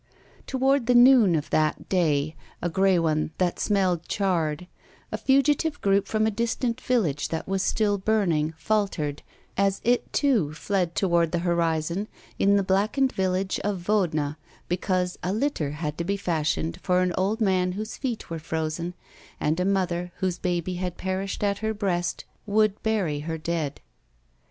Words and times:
Toward 0.47 0.87
the 0.87 0.95
noon 0.95 1.35
of 1.35 1.51
that 1.51 1.87
day, 1.87 2.35
a 2.59 2.69
gray 2.71 2.97
one 2.97 3.29
that 3.37 3.59
smelled 3.59 4.07
charred, 4.07 4.65
a 5.11 5.15
fugitive 5.19 5.79
group 5.79 6.07
from 6.07 6.25
a 6.25 6.31
distant 6.31 6.81
village 6.81 7.27
that 7.27 7.47
was 7.47 7.61
still 7.61 7.99
burning 7.99 8.55
faltered, 8.57 9.21
as 9.57 9.79
it 9.83 10.11
too 10.11 10.55
fled 10.55 10.95
toward 10.95 11.31
the 11.31 11.37
horizon, 11.45 12.07
in 12.39 12.55
the 12.55 12.63
blackened 12.63 13.11
village 13.13 13.59
ci 13.63 13.71
Vodna, 13.73 14.37
because 14.67 15.19
a 15.21 15.31
litter 15.31 15.69
had 15.73 15.99
to 15.99 16.03
be 16.03 16.17
fashioned 16.17 16.79
for 16.81 17.01
an 17.01 17.13
old 17.15 17.39
man 17.39 17.73
whose 17.73 17.95
feet 17.95 18.27
were 18.31 18.39
frozen, 18.39 18.95
and 19.39 19.59
a 19.59 19.65
mother, 19.65 20.11
whose 20.17 20.39
baby 20.39 20.77
had 20.77 20.97
perished 20.97 21.43
at 21.43 21.59
her 21.59 21.75
breast, 21.75 22.25
would 22.47 22.81
bury 22.81 23.19
her 23.19 23.37
dead. 23.37 23.79